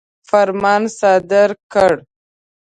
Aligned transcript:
فرمان 0.29 0.83
صادر 0.99 1.49
کړ. 1.73 1.91